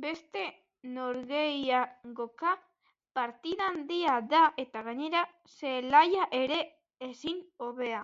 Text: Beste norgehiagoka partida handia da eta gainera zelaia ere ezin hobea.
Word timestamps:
Beste 0.00 0.40
norgehiagoka 0.96 2.50
partida 3.18 3.68
handia 3.74 4.16
da 4.32 4.40
eta 4.64 4.82
gainera 4.88 5.22
zelaia 5.54 6.28
ere 6.40 6.60
ezin 7.08 7.40
hobea. 7.68 8.02